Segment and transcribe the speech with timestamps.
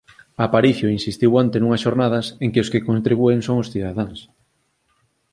[0.45, 4.19] Aparicio insistiu onte nunhas xornadas en que os que contribúen son os cidadáns